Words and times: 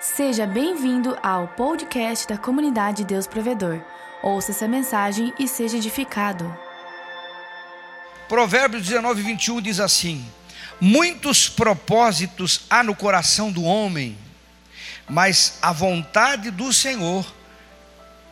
Seja 0.00 0.46
bem-vindo 0.46 1.16
ao 1.22 1.48
podcast 1.48 2.28
da 2.28 2.36
comunidade 2.36 3.02
Deus 3.02 3.26
Provedor. 3.26 3.80
Ouça 4.22 4.50
essa 4.50 4.68
mensagem 4.68 5.32
e 5.38 5.48
seja 5.48 5.78
edificado. 5.78 6.54
Provérbios 8.28 8.82
19, 8.86 9.22
21 9.22 9.62
diz 9.62 9.80
assim: 9.80 10.22
Muitos 10.78 11.48
propósitos 11.48 12.66
há 12.68 12.82
no 12.82 12.94
coração 12.94 13.50
do 13.50 13.62
homem, 13.64 14.18
mas 15.08 15.58
a 15.62 15.72
vontade 15.72 16.50
do 16.50 16.74
Senhor 16.74 17.26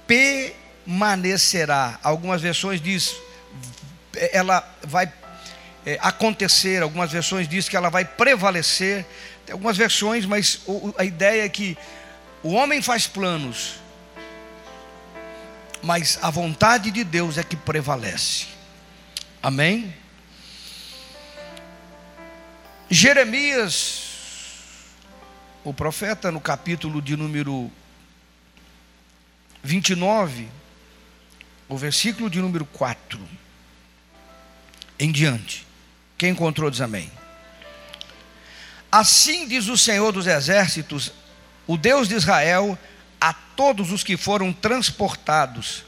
permanecerá. 0.07 1.99
Algumas 2.03 2.43
versões 2.43 2.79
diz 2.79 3.17
ela 4.33 4.63
vai 4.83 5.11
é, 5.87 5.99
acontecer, 6.01 6.83
algumas 6.83 7.11
versões 7.11 7.49
diz 7.49 7.69
que 7.69 7.77
ela 7.77 7.89
vai 7.89 8.05
prevalecer. 8.05 9.05
Tem 9.47 9.53
algumas 9.53 9.77
versões, 9.77 10.25
mas 10.25 10.61
a 10.97 11.05
ideia 11.05 11.45
é 11.45 11.49
que 11.49 11.77
o 12.43 12.53
homem 12.53 12.81
faz 12.81 13.07
planos, 13.07 13.77
mas 15.83 16.19
a 16.23 16.31
vontade 16.31 16.91
de 16.91 17.05
Deus 17.05 17.39
é 17.39 17.43
que 17.43 17.57
prevalece. 17.57 18.47
Amém? 19.43 19.95
Jeremias, 22.89 24.03
o 25.63 25.73
profeta, 25.73 26.31
no 26.31 26.41
capítulo 26.41 27.03
de 27.03 27.17
número 27.17 27.71
29, 29.63 30.49
o 31.69 31.77
versículo 31.77 32.31
de 32.31 32.41
número 32.41 32.65
4 32.67 33.21
em 34.99 35.11
diante. 35.11 35.67
Quem 36.17 36.31
encontrou 36.31 36.71
diz 36.71 36.81
amém. 36.81 37.11
Assim 38.95 39.49
diz 39.49 39.67
o 39.67 39.77
Senhor 39.77 40.13
dos 40.13 40.29
Exércitos, 40.29 41.13
o 41.67 41.77
Deus 41.77 42.07
de 42.07 42.15
Israel, 42.15 42.79
a 43.21 43.33
todos 43.33 43.91
os 43.91 44.05
que 44.05 44.17
foram 44.17 44.53
transportados, 44.53 45.85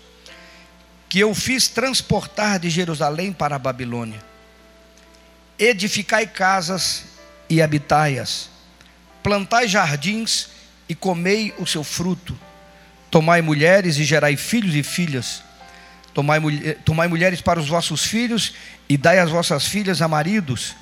que 1.08 1.20
eu 1.20 1.32
fiz 1.32 1.68
transportar 1.68 2.58
de 2.58 2.68
Jerusalém 2.68 3.32
para 3.32 3.54
a 3.54 3.60
Babilônia. 3.60 4.18
Edificai 5.56 6.26
casas 6.26 7.04
e 7.48 7.62
habitai-as, 7.62 8.50
plantai 9.22 9.68
jardins 9.68 10.48
e 10.88 10.94
comei 10.96 11.54
o 11.58 11.64
seu 11.64 11.84
fruto, 11.84 12.36
tomai 13.08 13.40
mulheres 13.40 13.98
e 13.98 14.04
gerai 14.04 14.36
filhos 14.36 14.74
e 14.74 14.82
filhas, 14.82 15.44
tomai, 16.12 16.40
tomai 16.84 17.06
mulheres 17.06 17.40
para 17.40 17.60
os 17.60 17.68
vossos 17.68 18.04
filhos 18.04 18.54
e 18.88 18.96
dai 18.96 19.20
as 19.20 19.30
vossas 19.30 19.64
filhas 19.64 20.02
a 20.02 20.08
maridos 20.08 20.74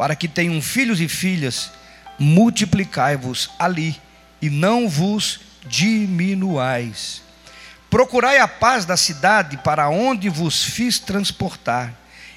para 0.00 0.16
que 0.16 0.26
tenham 0.26 0.62
filhos 0.62 0.98
e 0.98 1.06
filhas, 1.06 1.70
multiplicai-vos 2.18 3.50
ali 3.58 4.00
e 4.40 4.48
não 4.48 4.88
vos 4.88 5.40
diminuais. 5.66 7.20
Procurai 7.90 8.38
a 8.38 8.48
paz 8.48 8.86
da 8.86 8.96
cidade 8.96 9.58
para 9.58 9.90
onde 9.90 10.30
vos 10.30 10.64
fiz 10.64 10.98
transportar, 10.98 11.92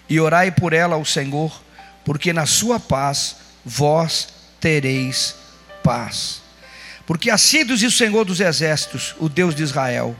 e 0.09 0.19
orai 0.19 0.51
por 0.51 0.73
ela 0.73 0.95
ao 0.95 1.05
Senhor, 1.05 1.63
porque 2.03 2.33
na 2.33 2.45
sua 2.45 2.81
paz 2.81 3.37
vós 3.63 4.27
tereis 4.59 5.33
paz. 5.81 6.41
Porque 7.05 7.29
assim 7.29 7.65
diz 7.65 7.81
o 7.81 7.89
Senhor 7.89 8.25
dos 8.25 8.41
exércitos, 8.41 9.15
o 9.21 9.29
Deus 9.29 9.55
de 9.55 9.63
Israel: 9.63 10.17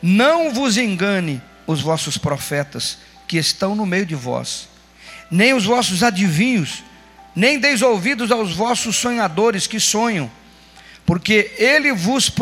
Não 0.00 0.50
vos 0.54 0.78
engane 0.78 1.42
os 1.66 1.82
vossos 1.82 2.16
profetas 2.16 2.96
que 3.28 3.36
estão 3.36 3.74
no 3.74 3.84
meio 3.84 4.06
de 4.06 4.14
vós 4.14 4.69
nem 5.30 5.54
os 5.54 5.64
vossos 5.64 6.02
adivinhos, 6.02 6.82
nem 7.34 7.58
deis 7.58 7.82
ouvidos 7.82 8.30
aos 8.32 8.54
vossos 8.54 8.96
sonhadores 8.96 9.66
que 9.66 9.78
sonham, 9.78 10.30
porque 11.06 11.52
ele 11.56 11.92
vos, 11.92 12.32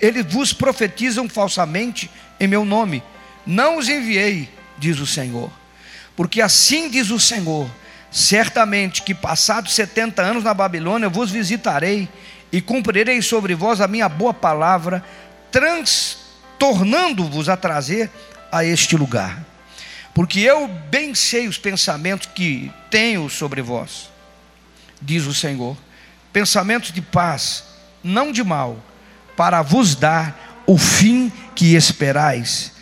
ele 0.00 0.22
vos 0.22 0.52
profetizam 0.52 1.28
falsamente 1.28 2.10
em 2.40 2.46
meu 2.46 2.64
nome. 2.64 3.02
Não 3.46 3.76
os 3.76 3.88
enviei, 3.88 4.48
diz 4.78 4.98
o 4.98 5.06
Senhor. 5.06 5.50
Porque 6.16 6.40
assim 6.40 6.88
diz 6.88 7.10
o 7.10 7.20
Senhor: 7.20 7.68
certamente 8.10 9.02
que 9.02 9.14
passados 9.14 9.74
setenta 9.74 10.22
anos 10.22 10.42
na 10.44 10.54
Babilônia 10.54 11.08
vos 11.08 11.30
visitarei 11.30 12.08
e 12.50 12.60
cumprirei 12.60 13.20
sobre 13.20 13.54
vós 13.54 13.80
a 13.80 13.88
minha 13.88 14.08
boa 14.08 14.32
palavra, 14.32 15.04
transtornando-vos 15.50 17.48
a 17.48 17.56
trazer 17.56 18.10
a 18.50 18.64
este 18.64 18.96
lugar 18.96 19.53
porque 20.14 20.40
eu 20.40 20.68
bem 20.68 21.14
sei 21.14 21.48
os 21.48 21.58
pensamentos 21.58 22.28
que 22.32 22.72
tenho 22.88 23.28
sobre 23.28 23.60
vós, 23.60 24.08
diz 25.02 25.26
o 25.26 25.34
Senhor, 25.34 25.76
pensamentos 26.32 26.92
de 26.92 27.02
paz, 27.02 27.64
não 28.02 28.30
de 28.30 28.44
mal, 28.44 28.78
para 29.36 29.60
vos 29.60 29.96
dar 29.96 30.62
o 30.66 30.78
fim 30.78 31.32
que 31.54 31.74
esperais. 31.74 32.72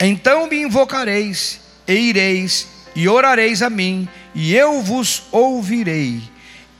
Então 0.00 0.48
me 0.48 0.62
invocareis, 0.62 1.60
e 1.86 1.92
ireis, 1.92 2.66
e 2.96 3.08
orareis 3.08 3.62
a 3.62 3.68
mim, 3.68 4.08
e 4.34 4.54
eu 4.54 4.82
vos 4.82 5.24
ouvirei. 5.30 6.22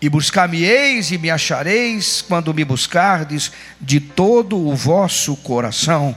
E 0.01 0.09
buscar-me-eis 0.09 1.11
e 1.11 1.19
me 1.19 1.29
achareis 1.29 2.23
quando 2.23 2.55
me 2.55 2.65
buscardes 2.65 3.51
de 3.81 3.99
todo 3.99 4.57
o 4.57 4.75
vosso 4.75 5.37
coração. 5.39 6.17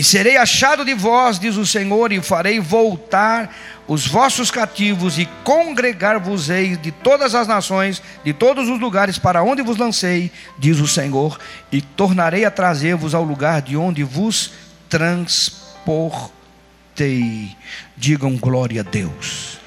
E 0.00 0.02
serei 0.02 0.38
achado 0.38 0.82
de 0.82 0.94
vós, 0.94 1.38
diz 1.38 1.58
o 1.58 1.66
Senhor, 1.66 2.10
e 2.10 2.22
farei 2.22 2.58
voltar 2.58 3.54
os 3.86 4.06
vossos 4.06 4.50
cativos 4.50 5.18
e 5.18 5.28
congregar-vos-ei 5.44 6.74
de 6.74 6.90
todas 6.90 7.34
as 7.34 7.46
nações, 7.46 8.02
de 8.24 8.32
todos 8.32 8.70
os 8.70 8.80
lugares 8.80 9.18
para 9.18 9.42
onde 9.42 9.60
vos 9.60 9.76
lancei, 9.76 10.32
diz 10.58 10.78
o 10.78 10.88
Senhor, 10.88 11.38
e 11.70 11.82
tornarei 11.82 12.46
a 12.46 12.50
trazer-vos 12.50 13.14
ao 13.14 13.22
lugar 13.22 13.60
de 13.60 13.76
onde 13.76 14.02
vos 14.02 14.52
transportei. 14.88 17.54
Digam 17.94 18.38
glória 18.38 18.80
a 18.80 18.84
Deus. 18.84 19.58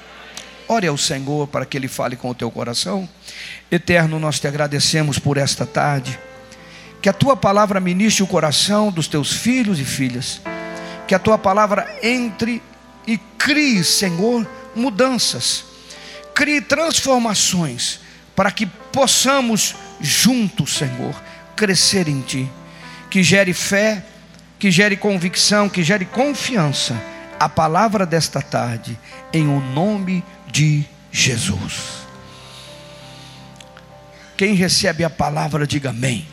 Ore 0.66 0.88
ao 0.88 0.98
Senhor 0.98 1.46
para 1.46 1.64
que 1.64 1.76
Ele 1.76 1.86
fale 1.86 2.16
com 2.16 2.30
o 2.30 2.34
teu 2.34 2.50
coração. 2.50 3.08
Eterno, 3.70 4.18
nós 4.18 4.40
te 4.40 4.48
agradecemos 4.48 5.16
por 5.16 5.36
esta 5.36 5.64
tarde. 5.64 6.18
Que 7.04 7.10
a 7.10 7.12
tua 7.12 7.36
palavra 7.36 7.80
ministre 7.80 8.22
o 8.22 8.26
coração 8.26 8.90
dos 8.90 9.06
teus 9.06 9.30
filhos 9.30 9.78
e 9.78 9.84
filhas. 9.84 10.40
Que 11.06 11.14
a 11.14 11.18
tua 11.18 11.36
palavra 11.36 11.86
entre 12.02 12.62
e 13.06 13.18
crie, 13.36 13.84
Senhor, 13.84 14.48
mudanças. 14.74 15.66
Crie 16.34 16.62
transformações 16.62 18.00
para 18.34 18.50
que 18.50 18.64
possamos 18.64 19.74
juntos, 20.00 20.78
Senhor, 20.78 21.14
crescer 21.54 22.08
em 22.08 22.22
ti. 22.22 22.50
Que 23.10 23.22
gere 23.22 23.52
fé, 23.52 24.02
que 24.58 24.70
gere 24.70 24.96
convicção, 24.96 25.68
que 25.68 25.82
gere 25.82 26.06
confiança. 26.06 26.98
A 27.38 27.50
palavra 27.50 28.06
desta 28.06 28.40
tarde, 28.40 28.98
em 29.30 29.46
o 29.46 29.60
nome 29.60 30.24
de 30.50 30.86
Jesus. 31.12 32.06
Quem 34.38 34.54
recebe 34.54 35.04
a 35.04 35.10
palavra, 35.10 35.66
diga 35.66 35.90
amém. 35.90 36.32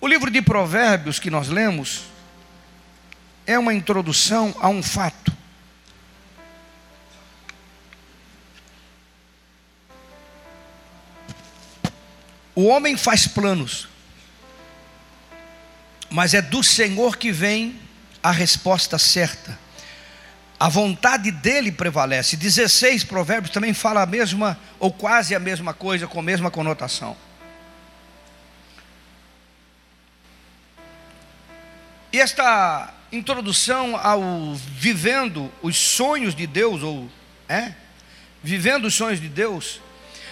O 0.00 0.06
livro 0.06 0.30
de 0.30 0.42
Provérbios 0.42 1.18
que 1.18 1.30
nós 1.30 1.48
lemos 1.48 2.04
é 3.46 3.58
uma 3.58 3.72
introdução 3.72 4.54
a 4.60 4.68
um 4.68 4.82
fato. 4.82 5.32
O 12.54 12.64
homem 12.64 12.96
faz 12.96 13.26
planos, 13.26 13.86
mas 16.10 16.34
é 16.34 16.40
do 16.40 16.62
Senhor 16.62 17.16
que 17.16 17.30
vem 17.30 17.78
a 18.22 18.30
resposta 18.30 18.98
certa. 18.98 19.58
A 20.58 20.68
vontade 20.68 21.30
dele 21.30 21.70
prevalece. 21.70 22.36
16 22.36 23.04
provérbios 23.04 23.52
também 23.52 23.74
fala 23.74 24.02
a 24.02 24.06
mesma, 24.06 24.58
ou 24.78 24.90
quase 24.90 25.34
a 25.34 25.38
mesma 25.38 25.74
coisa, 25.74 26.06
com 26.06 26.18
a 26.18 26.22
mesma 26.22 26.50
conotação. 26.50 27.14
E 32.16 32.18
esta 32.18 32.94
introdução 33.12 33.94
ao 33.94 34.54
vivendo 34.54 35.52
os 35.60 35.76
sonhos 35.76 36.34
de 36.34 36.46
Deus, 36.46 36.82
ou 36.82 37.10
é, 37.46 37.74
vivendo 38.42 38.86
os 38.86 38.94
sonhos 38.94 39.20
de 39.20 39.28
Deus, 39.28 39.82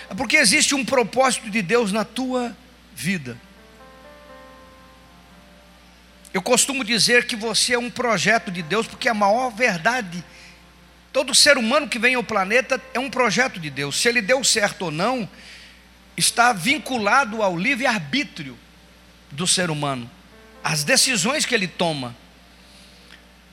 é 0.09 0.15
porque 0.15 0.39
existe 0.39 0.75
um 0.75 0.83
propósito 0.83 1.51
de 1.51 1.61
Deus 1.61 1.93
na 1.93 2.03
tua 2.03 2.57
vida. 2.95 3.37
Eu 6.33 6.41
costumo 6.41 6.83
dizer 6.83 7.27
que 7.27 7.37
você 7.37 7.75
é 7.75 7.79
um 7.79 7.91
projeto 7.91 8.51
de 8.51 8.63
Deus, 8.63 8.87
porque 8.87 9.11
a 9.11 9.13
maior 9.13 9.51
verdade, 9.51 10.25
todo 11.13 11.35
ser 11.35 11.59
humano 11.59 11.87
que 11.87 11.99
vem 11.99 12.15
ao 12.15 12.25
planeta 12.25 12.81
é 12.95 12.99
um 12.99 13.11
projeto 13.11 13.61
de 13.61 13.69
Deus. 13.69 14.01
Se 14.01 14.09
ele 14.09 14.23
deu 14.23 14.43
certo 14.43 14.87
ou 14.87 14.91
não, 14.91 15.29
está 16.17 16.51
vinculado 16.55 17.43
ao 17.43 17.55
livre-arbítrio 17.59 18.57
do 19.31 19.47
ser 19.47 19.69
humano 19.69 20.11
as 20.65 20.83
decisões 20.83 21.45
que 21.45 21.55
ele 21.55 21.69
toma. 21.69 22.17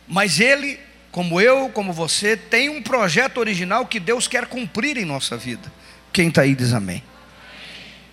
Mas 0.08 0.40
ele, 0.40 0.80
como 1.12 1.42
eu, 1.42 1.69
como 1.69 1.92
você, 1.92 2.38
tem 2.38 2.69
um 2.69 2.81
projeto 2.81 3.38
original 3.38 3.86
que 3.86 4.00
Deus 4.00 4.30
quer 4.30 4.46
cumprir 4.46 4.96
em 4.96 5.04
nossa 5.04 5.36
vida. 5.36 5.69
Quem 6.13 6.30
está 6.30 6.44
aí 6.44 6.56
diz 6.56 6.72
amém. 6.74 7.04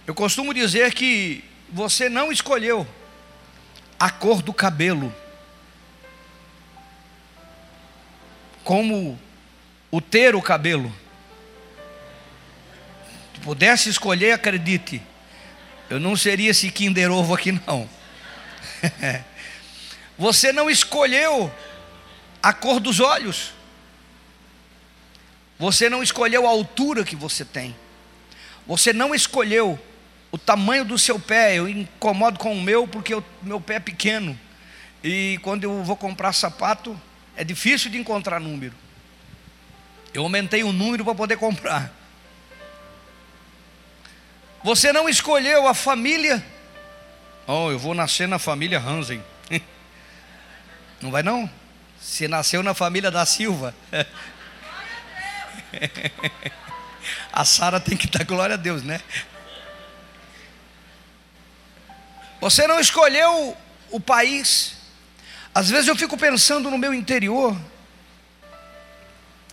Eu 0.04 0.14
costumo 0.14 0.52
dizer 0.52 0.92
que 0.92 1.44
você 1.70 2.08
não 2.08 2.32
escolheu 2.32 2.86
a 4.00 4.10
cor 4.10 4.42
do 4.42 4.52
cabelo 4.52 5.14
como 8.64 9.18
o 9.90 10.00
ter 10.00 10.34
o 10.34 10.42
cabelo. 10.42 10.92
Se 13.34 13.40
pudesse 13.40 13.88
escolher, 13.88 14.32
acredite, 14.32 15.00
eu 15.88 16.00
não 16.00 16.16
seria 16.16 16.50
esse 16.50 16.70
Kinder 16.70 17.10
Ovo 17.10 17.34
aqui 17.34 17.52
não. 17.52 17.97
Você 20.18 20.52
não 20.52 20.68
escolheu 20.68 21.52
a 22.42 22.52
cor 22.52 22.80
dos 22.80 23.00
olhos. 23.00 23.52
Você 25.58 25.90
não 25.90 26.02
escolheu 26.02 26.46
a 26.46 26.50
altura 26.50 27.04
que 27.04 27.16
você 27.16 27.44
tem. 27.44 27.74
Você 28.66 28.92
não 28.92 29.14
escolheu 29.14 29.78
o 30.30 30.38
tamanho 30.38 30.84
do 30.84 30.98
seu 30.98 31.18
pé. 31.18 31.56
Eu 31.56 31.68
incomodo 31.68 32.38
com 32.38 32.52
o 32.52 32.60
meu 32.60 32.86
porque 32.86 33.14
o 33.14 33.24
meu 33.42 33.60
pé 33.60 33.74
é 33.76 33.80
pequeno. 33.80 34.38
E 35.02 35.38
quando 35.42 35.64
eu 35.64 35.82
vou 35.82 35.96
comprar 35.96 36.32
sapato, 36.32 37.00
é 37.36 37.44
difícil 37.44 37.90
de 37.90 37.98
encontrar 37.98 38.40
número. 38.40 38.74
Eu 40.12 40.22
aumentei 40.22 40.62
o 40.62 40.72
número 40.72 41.04
para 41.04 41.14
poder 41.14 41.36
comprar. 41.36 41.92
Você 44.62 44.92
não 44.92 45.08
escolheu 45.08 45.66
a 45.68 45.74
família. 45.74 46.44
Oh, 47.50 47.70
eu 47.70 47.78
vou 47.78 47.94
nascer 47.94 48.28
na 48.28 48.38
família 48.38 48.78
Hansen. 48.78 49.24
Não 51.00 51.10
vai 51.10 51.22
não? 51.22 51.50
Se 51.98 52.28
nasceu 52.28 52.62
na 52.62 52.74
família 52.74 53.10
da 53.10 53.24
Silva. 53.24 53.74
A 57.32 57.46
Sara 57.46 57.80
tem 57.80 57.96
que 57.96 58.06
dar 58.06 58.24
glória 58.24 58.54
a 58.54 58.58
Deus, 58.58 58.82
né? 58.82 59.00
Você 62.40 62.66
não 62.66 62.78
escolheu 62.80 63.56
o 63.90 64.00
país. 64.00 64.76
Às 65.54 65.70
vezes 65.70 65.88
eu 65.88 65.96
fico 65.96 66.16
pensando 66.16 66.70
no 66.70 66.76
meu 66.76 66.92
interior. 66.92 67.56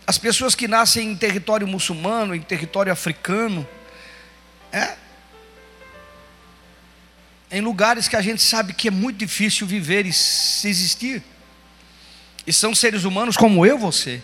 As 0.06 0.18
pessoas 0.18 0.54
que 0.54 0.68
nascem 0.68 1.12
em 1.12 1.16
território 1.16 1.66
muçulmano, 1.66 2.34
em 2.34 2.42
território 2.42 2.92
africano, 2.92 3.66
é, 4.72 4.96
em 7.50 7.60
lugares 7.60 8.08
que 8.08 8.16
a 8.16 8.20
gente 8.20 8.42
sabe 8.42 8.72
que 8.72 8.88
é 8.88 8.90
muito 8.90 9.18
difícil 9.18 9.66
viver 9.66 10.04
e 10.06 10.08
existir. 10.08 11.22
E 12.46 12.52
são 12.52 12.74
seres 12.74 13.04
humanos 13.04 13.36
como 13.36 13.64
eu, 13.64 13.78
você. 13.78 14.22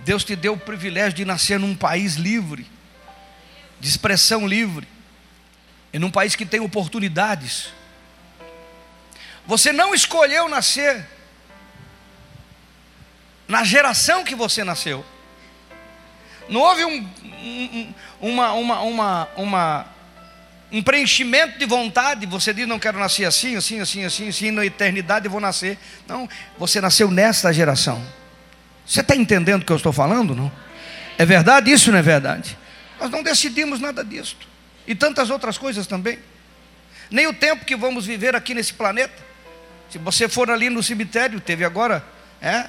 Deus 0.00 0.24
te 0.24 0.34
deu 0.34 0.54
o 0.54 0.58
privilégio 0.58 1.12
de 1.12 1.24
nascer 1.24 1.58
num 1.58 1.74
país 1.74 2.14
livre, 2.14 2.66
de 3.78 3.88
expressão 3.88 4.46
livre, 4.46 4.86
e 5.92 5.98
num 5.98 6.10
país 6.10 6.34
que 6.34 6.46
tem 6.46 6.60
oportunidades. 6.60 7.72
Você 9.46 9.72
não 9.72 9.94
escolheu 9.94 10.48
nascer 10.48 11.06
na 13.48 13.64
geração 13.64 14.24
que 14.24 14.34
você 14.34 14.62
nasceu. 14.62 15.04
Não 16.48 16.60
houve 16.60 16.84
um, 16.84 17.08
um, 17.42 17.94
uma, 18.20 18.52
uma, 18.52 18.80
uma, 18.80 19.28
uma, 19.36 19.86
um 20.72 20.82
preenchimento 20.82 21.58
de 21.58 21.66
vontade. 21.66 22.26
Você 22.26 22.52
diz, 22.52 22.66
não 22.66 22.78
quero 22.78 22.98
nascer 22.98 23.24
assim, 23.24 23.56
assim, 23.56 23.80
assim, 23.80 24.04
assim, 24.04 24.28
assim, 24.28 24.50
na 24.50 24.64
eternidade 24.64 25.26
eu 25.26 25.30
vou 25.30 25.40
nascer. 25.40 25.78
Não, 26.06 26.28
você 26.58 26.80
nasceu 26.80 27.10
nesta 27.10 27.52
geração. 27.52 28.02
Você 28.86 29.00
está 29.00 29.14
entendendo 29.14 29.62
o 29.62 29.64
que 29.64 29.72
eu 29.72 29.76
estou 29.76 29.92
falando? 29.92 30.34
Não? 30.34 30.50
É 31.18 31.24
verdade 31.24 31.70
isso, 31.70 31.90
não 31.90 31.98
é 31.98 32.02
verdade? 32.02 32.56
Nós 32.98 33.10
não 33.10 33.22
decidimos 33.22 33.80
nada 33.80 34.04
disso. 34.04 34.36
E 34.86 34.94
tantas 34.94 35.30
outras 35.30 35.58
coisas 35.58 35.86
também. 35.86 36.18
Nem 37.10 37.26
o 37.26 37.32
tempo 37.32 37.64
que 37.64 37.76
vamos 37.76 38.06
viver 38.06 38.34
aqui 38.36 38.54
nesse 38.54 38.72
planeta. 38.72 39.14
Se 39.90 39.98
você 39.98 40.28
for 40.28 40.50
ali 40.50 40.70
no 40.70 40.82
cemitério, 40.82 41.40
teve 41.40 41.64
agora, 41.64 42.04
é, 42.40 42.66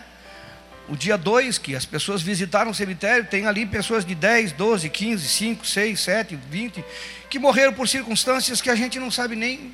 o 0.89 0.95
dia 0.95 1.17
2, 1.17 1.57
que 1.57 1.75
as 1.75 1.85
pessoas 1.85 2.21
visitaram 2.21 2.71
o 2.71 2.75
cemitério, 2.75 3.25
tem 3.25 3.45
ali 3.47 3.65
pessoas 3.65 4.03
de 4.03 4.13
10, 4.13 4.53
12, 4.53 4.89
15, 4.89 5.27
5, 5.27 5.65
6, 5.65 5.99
7, 5.99 6.39
20, 6.49 6.83
que 7.29 7.39
morreram 7.39 7.73
por 7.73 7.87
circunstâncias 7.87 8.61
que 8.61 8.69
a 8.69 8.75
gente 8.75 8.99
não 8.99 9.09
sabe 9.09 9.35
nem 9.35 9.73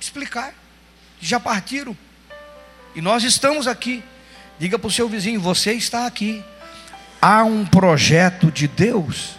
explicar, 0.00 0.54
já 1.20 1.38
partiram. 1.38 1.96
E 2.94 3.00
nós 3.00 3.22
estamos 3.22 3.66
aqui. 3.66 4.02
Diga 4.58 4.78
para 4.78 4.88
o 4.88 4.90
seu 4.90 5.08
vizinho: 5.08 5.40
você 5.40 5.72
está 5.72 6.06
aqui. 6.06 6.42
Há 7.20 7.44
um 7.44 7.64
projeto 7.64 8.50
de 8.50 8.66
Deus. 8.66 9.36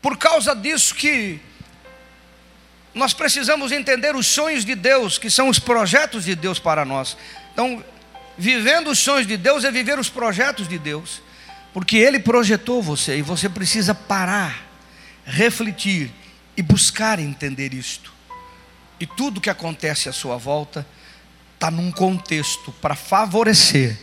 Por 0.00 0.16
causa 0.16 0.54
disso 0.54 0.94
que 0.94 1.40
nós 2.98 3.12
precisamos 3.12 3.70
entender 3.70 4.16
os 4.16 4.26
sonhos 4.26 4.64
de 4.64 4.74
Deus, 4.74 5.18
que 5.18 5.30
são 5.30 5.48
os 5.48 5.58
projetos 5.58 6.24
de 6.24 6.34
Deus 6.34 6.58
para 6.58 6.84
nós. 6.84 7.16
Então, 7.52 7.82
vivendo 8.36 8.90
os 8.90 8.98
sonhos 8.98 9.26
de 9.26 9.36
Deus 9.36 9.64
é 9.64 9.70
viver 9.70 9.98
os 9.98 10.10
projetos 10.10 10.68
de 10.68 10.78
Deus, 10.78 11.22
porque 11.72 11.96
Ele 11.96 12.18
projetou 12.18 12.82
você 12.82 13.18
e 13.18 13.22
você 13.22 13.48
precisa 13.48 13.94
parar, 13.94 14.66
refletir 15.24 16.10
e 16.56 16.62
buscar 16.62 17.20
entender 17.20 17.72
isto. 17.72 18.12
E 18.98 19.06
tudo 19.06 19.40
que 19.40 19.48
acontece 19.48 20.08
à 20.08 20.12
sua 20.12 20.36
volta 20.36 20.84
está 21.54 21.70
num 21.70 21.92
contexto 21.92 22.72
para 22.72 22.96
favorecer 22.96 23.96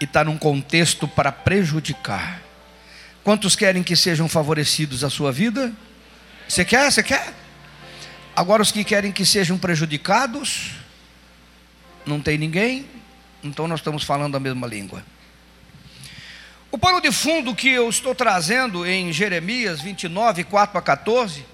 e 0.00 0.04
está 0.04 0.22
num 0.22 0.36
contexto 0.36 1.08
para 1.08 1.32
prejudicar. 1.32 2.42
Quantos 3.22 3.56
querem 3.56 3.82
que 3.82 3.96
sejam 3.96 4.28
favorecidos 4.28 5.02
a 5.02 5.08
sua 5.08 5.32
vida? 5.32 5.72
Você 6.46 6.62
quer? 6.62 6.92
Você 6.92 7.02
quer? 7.02 7.43
Agora, 8.36 8.62
os 8.62 8.72
que 8.72 8.82
querem 8.82 9.12
que 9.12 9.24
sejam 9.24 9.56
prejudicados, 9.56 10.72
não 12.04 12.20
tem 12.20 12.36
ninguém, 12.36 12.84
então 13.44 13.68
nós 13.68 13.78
estamos 13.78 14.02
falando 14.02 14.36
a 14.36 14.40
mesma 14.40 14.66
língua. 14.66 15.04
O 16.72 16.76
pano 16.76 17.00
de 17.00 17.12
fundo 17.12 17.54
que 17.54 17.68
eu 17.68 17.88
estou 17.88 18.12
trazendo 18.12 18.84
em 18.84 19.12
Jeremias 19.12 19.80
29, 19.80 20.42
4 20.42 20.76
a 20.76 20.82
14, 20.82 21.46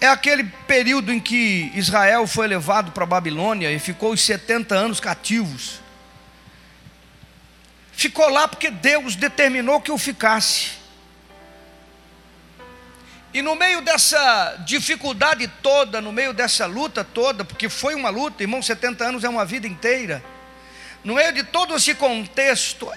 é 0.00 0.08
aquele 0.08 0.42
período 0.66 1.12
em 1.12 1.20
que 1.20 1.70
Israel 1.76 2.26
foi 2.26 2.48
levado 2.48 2.90
para 2.90 3.04
a 3.04 3.06
Babilônia 3.06 3.70
e 3.70 3.78
ficou 3.78 4.12
os 4.12 4.20
70 4.22 4.74
anos 4.74 4.98
cativos. 4.98 5.78
Ficou 7.92 8.28
lá 8.28 8.48
porque 8.48 8.72
Deus 8.72 9.14
determinou 9.14 9.80
que 9.80 9.92
o 9.92 9.98
ficasse. 9.98 10.79
E 13.32 13.42
no 13.42 13.54
meio 13.54 13.80
dessa 13.80 14.56
dificuldade 14.66 15.46
toda, 15.62 16.00
no 16.00 16.10
meio 16.10 16.32
dessa 16.32 16.66
luta 16.66 17.04
toda, 17.04 17.44
porque 17.44 17.68
foi 17.68 17.94
uma 17.94 18.10
luta, 18.10 18.42
irmão, 18.42 18.60
70 18.60 19.04
anos 19.04 19.24
é 19.24 19.28
uma 19.28 19.44
vida 19.44 19.68
inteira. 19.68 20.22
No 21.04 21.14
meio 21.14 21.32
de 21.32 21.44
todo 21.44 21.76
esse 21.76 21.94
contexto, 21.94 22.92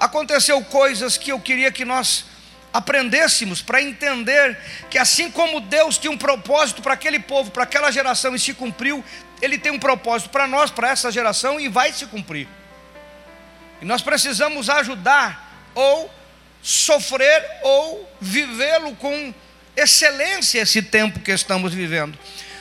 aconteceu 0.00 0.62
coisas 0.64 1.18
que 1.18 1.30
eu 1.30 1.38
queria 1.38 1.70
que 1.70 1.84
nós 1.84 2.24
aprendêssemos 2.72 3.62
para 3.62 3.80
entender 3.80 4.58
que 4.90 4.98
assim 4.98 5.30
como 5.30 5.60
Deus 5.60 5.96
tinha 5.98 6.10
um 6.10 6.18
propósito 6.18 6.82
para 6.82 6.94
aquele 6.94 7.20
povo, 7.20 7.50
para 7.50 7.62
aquela 7.62 7.90
geração 7.90 8.34
e 8.34 8.38
se 8.38 8.54
cumpriu, 8.54 9.04
ele 9.40 9.58
tem 9.58 9.70
um 9.70 9.78
propósito 9.78 10.30
para 10.30 10.46
nós, 10.48 10.70
para 10.70 10.90
essa 10.90 11.12
geração 11.12 11.60
e 11.60 11.68
vai 11.68 11.92
se 11.92 12.06
cumprir. 12.06 12.48
E 13.82 13.84
nós 13.84 14.00
precisamos 14.00 14.70
ajudar 14.70 15.70
ou 15.74 16.10
sofrer 16.62 17.44
ou 17.62 18.10
vivê-lo 18.20 18.96
com 18.96 19.32
excelência 19.76 20.60
esse 20.60 20.82
tempo 20.82 21.20
que 21.20 21.30
estamos 21.32 21.72
vivendo. 21.72 22.18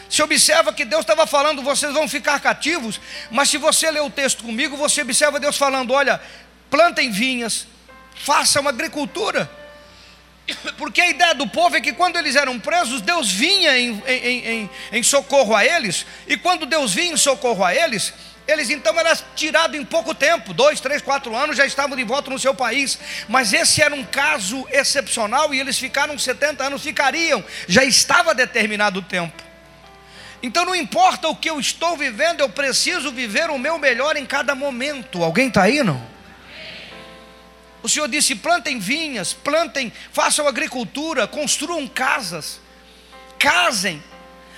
Se 0.09 0.21
observa 0.21 0.71
que 0.71 0.85
Deus 0.85 1.01
estava 1.01 1.25
falando, 1.25 1.63
vocês 1.63 1.91
vão 1.91 2.07
ficar 2.07 2.39
cativos, 2.39 3.01
mas 3.31 3.49
se 3.49 3.57
você 3.57 3.89
ler 3.89 4.01
o 4.01 4.09
texto 4.09 4.43
comigo, 4.43 4.77
você 4.77 5.01
observa 5.01 5.39
Deus 5.39 5.57
falando: 5.57 5.91
olha, 5.91 6.21
plantem 6.69 7.09
vinhas, 7.09 7.67
façam 8.15 8.67
agricultura. 8.67 9.49
Porque 10.77 11.01
a 11.01 11.09
ideia 11.09 11.33
do 11.33 11.47
povo 11.47 11.77
é 11.77 11.81
que 11.81 11.93
quando 11.93 12.17
eles 12.17 12.35
eram 12.35 12.59
presos, 12.59 13.01
Deus 13.01 13.31
vinha 13.31 13.77
em, 13.79 14.03
em, 14.05 14.47
em, 14.47 14.69
em 14.91 15.03
socorro 15.03 15.55
a 15.55 15.65
eles, 15.65 16.05
e 16.27 16.37
quando 16.37 16.65
Deus 16.65 16.93
vinha 16.93 17.13
em 17.13 17.17
socorro 17.17 17.63
a 17.63 17.73
eles, 17.73 18.13
eles 18.47 18.69
então 18.69 18.99
eram 18.99 19.15
tirados 19.35 19.79
em 19.79 19.85
pouco 19.85 20.13
tempo, 20.13 20.53
dois, 20.53 20.81
três, 20.81 21.01
quatro 21.01 21.35
anos, 21.35 21.55
já 21.55 21.65
estavam 21.65 21.95
de 21.95 22.03
volta 22.03 22.29
no 22.29 22.37
seu 22.37 22.53
país. 22.53 22.99
Mas 23.29 23.53
esse 23.53 23.81
era 23.81 23.95
um 23.95 24.03
caso 24.03 24.67
excepcional 24.71 25.53
e 25.53 25.59
eles 25.59 25.77
ficaram 25.79 26.17
70 26.17 26.65
anos, 26.65 26.83
ficariam, 26.83 27.43
já 27.67 27.83
estava 27.83 28.35
determinado 28.35 28.99
o 28.99 29.03
tempo. 29.03 29.41
Então 30.41 30.65
não 30.65 30.75
importa 30.75 31.29
o 31.29 31.35
que 31.35 31.49
eu 31.49 31.57
estou 31.57 31.95
vivendo, 31.95 32.41
eu 32.41 32.49
preciso 32.49 33.13
viver 33.13 33.49
o 33.49 33.57
meu 33.57 33.77
melhor 33.77 34.17
em 34.17 34.25
cada 34.25 34.53
momento. 34.53 35.23
Alguém 35.23 35.47
está 35.47 35.63
aí, 35.63 35.81
não? 35.81 36.05
O 37.81 37.87
Senhor 37.87 38.09
disse: 38.09 38.35
plantem 38.35 38.77
vinhas, 38.77 39.31
plantem, 39.31 39.91
façam 40.11 40.45
agricultura, 40.45 41.27
construam 41.27 41.87
casas, 41.87 42.59
casem, 43.39 44.03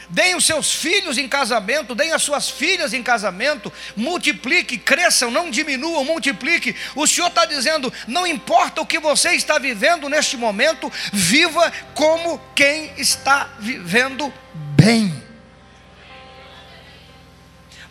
Deem 0.09 0.35
os 0.35 0.45
seus 0.45 0.73
filhos 0.73 1.17
em 1.17 1.27
casamento, 1.27 1.95
deem 1.95 2.11
as 2.11 2.21
suas 2.21 2.49
filhas 2.49 2.93
em 2.93 3.01
casamento, 3.01 3.73
multiplique, 3.95 4.77
cresçam, 4.77 5.31
não 5.31 5.49
diminuam, 5.49 6.05
multiplique. 6.05 6.75
O 6.95 7.07
Senhor 7.07 7.27
está 7.27 7.45
dizendo: 7.45 7.91
não 8.07 8.27
importa 8.27 8.81
o 8.81 8.85
que 8.85 8.99
você 8.99 9.31
está 9.31 9.57
vivendo 9.57 10.07
neste 10.07 10.37
momento, 10.37 10.91
viva 11.11 11.71
como 11.93 12.39
quem 12.55 12.93
está 12.97 13.49
vivendo 13.59 14.31
bem. 14.75 15.25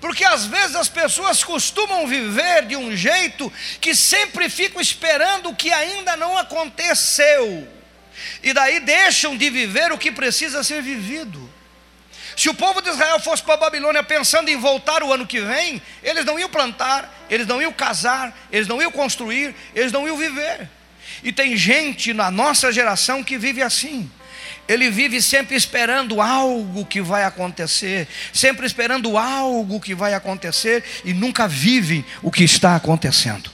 Porque 0.01 0.23
às 0.23 0.45
vezes 0.45 0.77
as 0.77 0.89
pessoas 0.89 1.43
costumam 1.43 2.07
viver 2.07 2.67
de 2.67 2.77
um 2.77 2.95
jeito 2.95 3.51
que 3.81 3.95
sempre 3.95 4.51
ficam 4.51 4.79
esperando 4.79 5.49
o 5.49 5.57
que 5.57 5.73
ainda 5.73 6.15
não 6.15 6.37
aconteceu, 6.37 7.67
e 8.43 8.53
daí 8.53 8.81
deixam 8.81 9.35
de 9.35 9.49
viver 9.49 9.91
o 9.93 9.99
que 9.99 10.13
precisa 10.13 10.63
ser 10.63 10.83
vivido. 10.83 11.44
Se 12.37 12.49
o 12.49 12.55
povo 12.55 12.81
de 12.81 12.91
Israel 12.91 13.21
fosse 13.21 13.43
para 13.43 13.55
a 13.55 13.59
Babilônia 13.59 14.03
pensando 14.03 14.49
em 14.49 14.57
voltar 14.57 15.03
o 15.03 15.13
ano 15.13 15.27
que 15.27 15.41
vem, 15.41 15.81
eles 16.03 16.25
não 16.25 16.39
iam 16.39 16.49
plantar, 16.49 17.27
eles 17.31 17.47
não 17.47 17.63
iam 17.63 17.73
casar, 17.73 18.37
eles 18.51 18.67
não 18.67 18.83
iam 18.83 18.91
construir, 18.91 19.55
eles 19.75 19.93
não 19.93 20.07
iam 20.07 20.17
viver. 20.17 20.69
E 21.23 21.33
tem 21.33 21.57
gente 21.57 22.13
na 22.13 22.31
nossa 22.31 22.73
geração 22.73 23.23
que 23.23 23.39
vive 23.39 23.63
assim. 23.63 24.11
Ele 24.67 24.91
vive 24.91 25.21
sempre 25.21 25.55
esperando 25.55 26.21
algo 26.21 26.87
que 26.87 27.01
vai 27.01 27.25
acontecer, 27.25 28.09
sempre 28.33 28.67
esperando 28.67 29.17
algo 29.17 29.81
que 29.81 29.95
vai 29.95 30.15
acontecer 30.15 30.83
e 31.05 31.13
nunca 31.13 31.47
vive 31.47 32.05
o 32.23 32.31
que 32.31 32.45
está 32.45 32.75
acontecendo. 32.75 33.51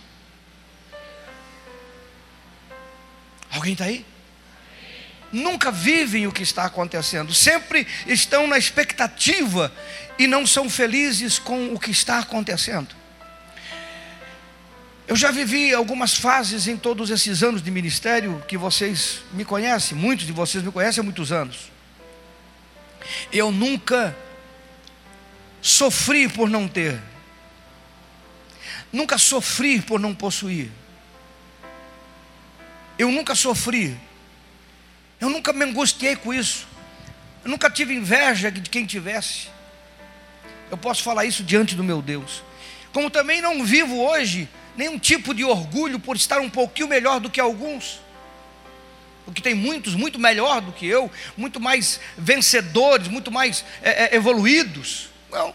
Alguém 3.51 3.73
está 3.73 3.85
aí? 3.85 4.07
Nunca 5.33 5.71
vivem 5.71 6.27
o 6.27 6.33
que 6.33 6.43
está 6.43 6.65
acontecendo, 6.65 7.33
sempre 7.33 7.87
estão 8.07 8.47
na 8.47 8.59
expectativa 8.59 9.73
e 10.19 10.27
não 10.27 10.47
são 10.47 10.69
felizes 10.69 11.39
com 11.39 11.73
o 11.73 11.79
que 11.79 11.91
está 11.91 12.19
acontecendo. 12.19 12.95
Eu 15.07 15.17
já 15.17 15.31
vivi 15.31 15.75
algumas 15.75 16.15
fases 16.15 16.69
em 16.69 16.77
todos 16.77 17.11
esses 17.11 17.43
anos 17.43 17.63
de 17.63 17.71
ministério 17.71 18.45
que 18.47 18.57
vocês 18.57 19.23
me 19.33 19.45
conhecem, 19.45 19.97
muitos 19.97 20.27
de 20.27 20.33
vocês 20.33 20.63
me 20.63 20.71
conhecem 20.71 21.01
há 21.01 21.05
muitos 21.05 21.33
anos. 21.33 21.71
Eu 23.33 23.51
nunca 23.51 24.17
sofri 25.61 26.29
por 26.29 26.49
não 26.49 26.69
ter, 26.69 27.01
nunca 28.93 29.19
sofri 29.19 29.81
por 29.81 29.99
não 29.99 30.15
possuir, 30.15 30.71
eu 32.99 33.11
nunca 33.11 33.35
sofri 33.35 33.99
eu 35.21 35.29
nunca 35.29 35.53
me 35.53 35.65
angustiei 35.65 36.17
com 36.17 36.33
isso. 36.33 36.67
Eu 37.45 37.51
nunca 37.51 37.71
tive 37.71 37.95
inveja 37.95 38.51
de 38.51 38.69
quem 38.69 38.87
tivesse. 38.87 39.49
Eu 40.71 40.79
posso 40.79 41.03
falar 41.03 41.25
isso 41.25 41.43
diante 41.43 41.75
do 41.75 41.85
meu 41.85 42.01
Deus. 42.01 42.43
Como 42.93 43.11
também 43.11 43.41
não 43.41 43.65
vivo 43.65 44.01
hoje 44.01 44.49
nenhum 44.77 44.99
tipo 44.99 45.35
de 45.35 45.45
orgulho 45.45 45.99
por 45.99 46.17
estar 46.17 46.41
um 46.41 46.51
pouquinho 46.51 46.89
melhor 46.89 47.21
do 47.21 47.29
que 47.29 47.41
alguns. 47.41 48.01
Porque 49.25 49.41
tem 49.41 49.55
muitos 49.55 49.95
muito 49.95 50.19
melhor 50.19 50.61
do 50.61 50.73
que 50.73 50.87
eu, 50.87 51.11
muito 51.37 51.61
mais 51.61 52.01
vencedores, 52.17 53.07
muito 53.07 53.31
mais 53.31 53.65
é, 53.83 54.05
é, 54.05 54.17
evoluídos. 54.17 55.11
Não. 55.31 55.55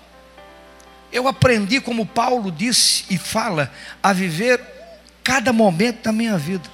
Eu 1.12 1.28
aprendi, 1.28 1.80
como 1.82 2.06
Paulo 2.06 2.52
disse 2.52 3.06
e 3.10 3.18
fala, 3.18 3.72
a 4.02 4.14
viver 4.14 4.62
cada 5.24 5.52
momento 5.52 6.04
da 6.04 6.12
minha 6.12 6.38
vida, 6.38 6.70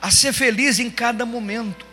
a 0.00 0.10
ser 0.10 0.32
feliz 0.32 0.78
em 0.78 0.90
cada 0.90 1.26
momento. 1.26 1.87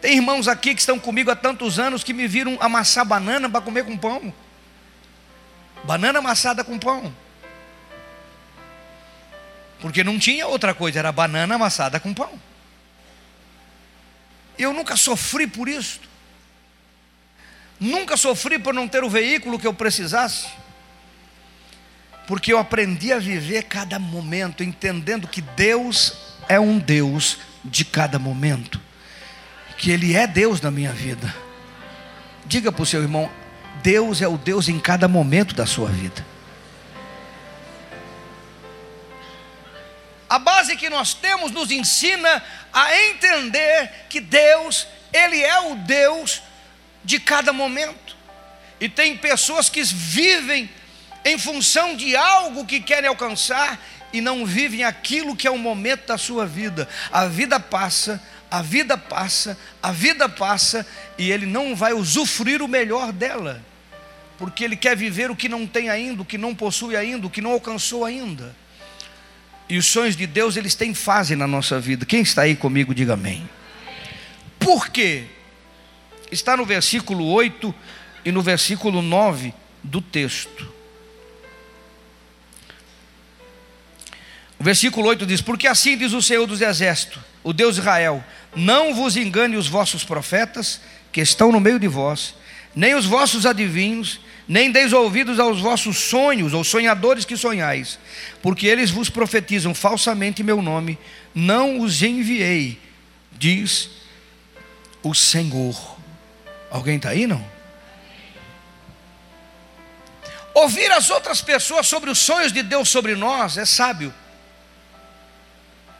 Tem 0.00 0.16
irmãos 0.16 0.48
aqui 0.48 0.74
que 0.74 0.80
estão 0.80 0.98
comigo 0.98 1.30
há 1.30 1.36
tantos 1.36 1.78
anos 1.78 2.02
que 2.02 2.14
me 2.14 2.26
viram 2.26 2.56
amassar 2.60 3.04
banana 3.04 3.50
para 3.50 3.60
comer 3.60 3.84
com 3.84 3.96
pão. 3.96 4.32
Banana 5.84 6.20
amassada 6.20 6.64
com 6.64 6.78
pão. 6.78 7.14
Porque 9.78 10.02
não 10.02 10.18
tinha 10.18 10.46
outra 10.46 10.74
coisa, 10.74 10.98
era 10.98 11.12
banana 11.12 11.54
amassada 11.54 12.00
com 12.00 12.14
pão. 12.14 12.32
Eu 14.58 14.72
nunca 14.72 14.96
sofri 14.96 15.46
por 15.46 15.68
isso. 15.68 16.00
Nunca 17.78 18.16
sofri 18.16 18.58
por 18.58 18.72
não 18.72 18.88
ter 18.88 19.04
o 19.04 19.08
veículo 19.08 19.58
que 19.58 19.66
eu 19.66 19.74
precisasse. 19.74 20.48
Porque 22.26 22.52
eu 22.52 22.58
aprendi 22.58 23.12
a 23.12 23.18
viver 23.18 23.64
cada 23.64 23.98
momento, 23.98 24.62
entendendo 24.62 25.28
que 25.28 25.40
Deus 25.40 26.14
é 26.48 26.60
um 26.60 26.78
Deus 26.78 27.38
de 27.64 27.84
cada 27.84 28.18
momento 28.18 28.80
que 29.80 29.90
Ele 29.90 30.14
é 30.14 30.26
Deus 30.26 30.60
na 30.60 30.70
minha 30.70 30.92
vida. 30.92 31.34
Diga 32.44 32.70
para 32.70 32.82
o 32.82 32.86
seu 32.86 33.00
irmão: 33.00 33.30
Deus 33.82 34.20
é 34.20 34.28
o 34.28 34.36
Deus 34.36 34.68
em 34.68 34.78
cada 34.78 35.08
momento 35.08 35.54
da 35.54 35.64
sua 35.64 35.88
vida. 35.88 36.24
A 40.28 40.38
base 40.38 40.76
que 40.76 40.90
nós 40.90 41.14
temos 41.14 41.50
nos 41.50 41.70
ensina 41.70 42.44
a 42.72 42.94
entender 43.06 43.90
que 44.10 44.20
Deus, 44.20 44.86
Ele 45.12 45.42
é 45.42 45.58
o 45.60 45.74
Deus 45.76 46.42
de 47.02 47.18
cada 47.18 47.50
momento. 47.50 48.14
E 48.78 48.88
tem 48.88 49.16
pessoas 49.16 49.70
que 49.70 49.82
vivem 49.82 50.70
em 51.24 51.38
função 51.38 51.96
de 51.96 52.14
algo 52.14 52.66
que 52.66 52.80
querem 52.80 53.08
alcançar 53.08 53.80
e 54.12 54.20
não 54.20 54.44
vivem 54.44 54.84
aquilo 54.84 55.34
que 55.34 55.46
é 55.46 55.50
o 55.50 55.58
momento 55.58 56.06
da 56.06 56.18
sua 56.18 56.46
vida. 56.46 56.86
A 57.10 57.26
vida 57.26 57.58
passa, 57.58 58.22
a 58.50 58.62
vida 58.62 58.98
passa, 58.98 59.56
a 59.82 59.92
vida 59.92 60.28
passa 60.28 60.86
e 61.16 61.30
ele 61.30 61.46
não 61.46 61.76
vai 61.76 61.92
usufruir 61.92 62.60
o 62.60 62.68
melhor 62.68 63.12
dela, 63.12 63.62
porque 64.38 64.64
ele 64.64 64.76
quer 64.76 64.96
viver 64.96 65.30
o 65.30 65.36
que 65.36 65.48
não 65.48 65.66
tem 65.66 65.88
ainda, 65.88 66.22
o 66.22 66.24
que 66.24 66.36
não 66.36 66.54
possui 66.54 66.96
ainda, 66.96 67.26
o 67.26 67.30
que 67.30 67.40
não 67.40 67.52
alcançou 67.52 68.04
ainda. 68.04 68.54
E 69.68 69.78
os 69.78 69.86
sonhos 69.86 70.16
de 70.16 70.26
Deus, 70.26 70.56
eles 70.56 70.74
têm 70.74 70.92
fase 70.92 71.36
na 71.36 71.46
nossa 71.46 71.78
vida. 71.78 72.04
Quem 72.04 72.22
está 72.22 72.42
aí 72.42 72.56
comigo, 72.56 72.92
diga 72.92 73.14
amém. 73.14 73.48
Por 74.58 74.88
quê? 74.88 75.26
Está 76.32 76.56
no 76.56 76.64
versículo 76.64 77.24
8 77.26 77.72
e 78.24 78.32
no 78.32 78.42
versículo 78.42 79.00
9 79.00 79.54
do 79.82 80.00
texto. 80.00 80.79
O 84.60 84.62
versículo 84.62 85.08
8 85.08 85.24
diz: 85.24 85.40
Porque 85.40 85.66
assim 85.66 85.96
diz 85.96 86.12
o 86.12 86.20
Senhor 86.20 86.46
dos 86.46 86.60
Exércitos, 86.60 87.22
o 87.42 87.50
Deus 87.50 87.76
de 87.76 87.80
Israel: 87.80 88.22
não 88.54 88.94
vos 88.94 89.16
engane 89.16 89.56
os 89.56 89.66
vossos 89.66 90.04
profetas 90.04 90.82
que 91.10 91.22
estão 91.22 91.50
no 91.50 91.58
meio 91.58 91.78
de 91.80 91.88
vós, 91.88 92.34
nem 92.76 92.94
os 92.94 93.06
vossos 93.06 93.46
adivinhos, 93.46 94.20
nem 94.46 94.70
deis 94.70 94.92
ouvidos 94.92 95.40
aos 95.40 95.60
vossos 95.60 95.96
sonhos 95.96 96.52
ou 96.52 96.62
sonhadores 96.62 97.24
que 97.24 97.38
sonhais, 97.38 97.98
porque 98.42 98.66
eles 98.66 98.90
vos 98.90 99.08
profetizam 99.08 99.74
falsamente 99.74 100.42
em 100.42 100.44
meu 100.44 100.60
nome, 100.60 100.98
não 101.34 101.80
os 101.80 102.02
enviei, 102.02 102.78
diz 103.32 103.88
o 105.02 105.14
Senhor. 105.14 105.96
Alguém 106.70 106.96
está 106.96 107.08
aí 107.08 107.26
não? 107.26 107.42
Ouvir 110.52 110.92
as 110.92 111.08
outras 111.08 111.40
pessoas 111.40 111.86
sobre 111.86 112.10
os 112.10 112.18
sonhos 112.18 112.52
de 112.52 112.62
Deus 112.62 112.90
sobre 112.90 113.14
nós 113.14 113.56
é 113.56 113.64
sábio. 113.64 114.12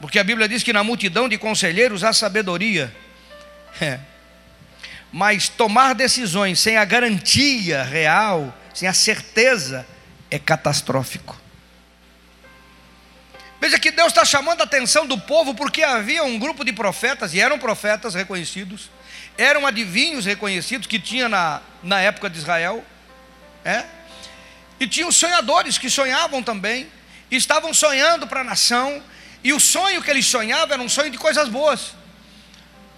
Porque 0.01 0.19
a 0.19 0.25
Bíblia 0.25 0.49
diz 0.49 0.63
que 0.63 0.73
na 0.73 0.83
multidão 0.83 1.29
de 1.29 1.37
conselheiros 1.37 2.03
há 2.03 2.13
sabedoria. 2.13 2.95
É. 3.81 4.01
Mas 5.13 5.49
tomar 5.49 5.95
decisões 5.95 6.59
sem 6.61 6.77
a 6.77 6.85
garantia 6.85 7.83
real, 7.83 8.55
sem 8.73 8.89
a 8.89 8.93
certeza, 8.93 9.87
é 10.31 10.39
catastrófico. 10.39 11.39
Veja 13.61 13.79
que 13.79 13.91
Deus 13.91 14.09
está 14.09 14.25
chamando 14.25 14.63
a 14.63 14.65
atenção 14.65 15.07
do 15.07 15.19
povo 15.19 15.55
porque 15.55 15.83
havia 15.83 16.25
um 16.25 16.39
grupo 16.39 16.65
de 16.65 16.73
profetas, 16.73 17.35
e 17.35 17.41
eram 17.41 17.59
profetas 17.59 18.15
reconhecidos, 18.15 18.89
eram 19.37 19.67
adivinhos 19.67 20.25
reconhecidos 20.25 20.87
que 20.87 20.99
tinha 20.99 21.29
na, 21.29 21.61
na 21.83 22.01
época 22.01 22.31
de 22.31 22.39
Israel, 22.39 22.83
é? 23.63 23.85
e 24.79 24.87
tinham 24.87 25.13
sonhadores 25.13 25.77
que 25.77 25.91
sonhavam 25.91 26.43
também, 26.43 26.89
estavam 27.31 27.75
sonhando 27.75 28.27
para 28.27 28.41
a 28.41 28.45
nação, 28.45 29.03
e 29.43 29.53
o 29.53 29.61
sonho 29.61 30.03
que 30.03 30.11
eles 30.11 30.27
sonhavam 30.27 30.75
era 30.75 30.83
um 30.83 30.89
sonho 30.89 31.11
de 31.11 31.19
coisas 31.19 31.49
boas. 31.49 31.93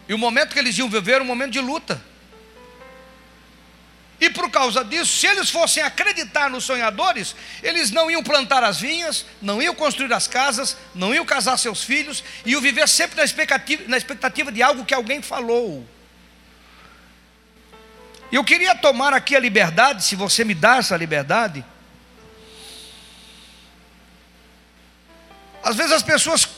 E 0.08 0.14
o 0.14 0.18
momento 0.18 0.52
que 0.52 0.58
eles 0.58 0.76
iam 0.76 0.88
viver 0.88 1.14
era 1.14 1.24
um 1.24 1.26
momento 1.26 1.52
de 1.52 1.60
luta. 1.60 2.02
E 4.20 4.30
por 4.30 4.48
causa 4.50 4.84
disso, 4.84 5.16
se 5.16 5.26
eles 5.26 5.50
fossem 5.50 5.82
acreditar 5.82 6.48
nos 6.48 6.64
sonhadores, 6.64 7.34
eles 7.60 7.90
não 7.90 8.08
iam 8.08 8.22
plantar 8.22 8.62
as 8.62 8.80
vinhas, 8.80 9.26
não 9.40 9.60
iam 9.60 9.74
construir 9.74 10.12
as 10.12 10.28
casas, 10.28 10.76
não 10.94 11.12
iam 11.12 11.24
casar 11.24 11.56
seus 11.56 11.82
filhos, 11.82 12.22
iam 12.46 12.60
viver 12.60 12.88
sempre 12.88 13.16
na 13.16 13.24
expectativa, 13.24 13.82
na 13.88 13.96
expectativa 13.96 14.52
de 14.52 14.62
algo 14.62 14.84
que 14.84 14.94
alguém 14.94 15.20
falou. 15.20 15.84
Eu 18.30 18.44
queria 18.44 18.76
tomar 18.76 19.12
aqui 19.12 19.34
a 19.34 19.40
liberdade, 19.40 20.04
se 20.04 20.14
você 20.14 20.44
me 20.44 20.54
dá 20.54 20.76
essa 20.76 20.96
liberdade, 20.96 21.64
Às 25.62 25.76
vezes 25.76 25.92
as 25.92 26.02
pessoas 26.02 26.48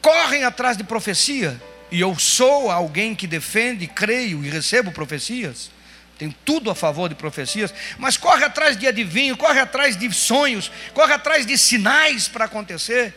correm 0.00 0.44
atrás 0.44 0.76
de 0.76 0.84
profecia, 0.84 1.60
e 1.90 2.00
eu 2.00 2.18
sou 2.18 2.70
alguém 2.70 3.14
que 3.14 3.26
defende, 3.26 3.86
creio 3.86 4.44
e 4.44 4.48
recebo 4.48 4.90
profecias, 4.90 5.70
tem 6.18 6.34
tudo 6.44 6.70
a 6.70 6.74
favor 6.74 7.08
de 7.08 7.14
profecias, 7.14 7.72
mas 7.98 8.16
corre 8.16 8.44
atrás 8.44 8.76
de 8.76 8.86
adivinho, 8.86 9.36
corre 9.36 9.60
atrás 9.60 9.96
de 9.96 10.12
sonhos, 10.12 10.70
corre 10.94 11.12
atrás 11.12 11.44
de 11.44 11.58
sinais 11.58 12.28
para 12.28 12.44
acontecer. 12.44 13.14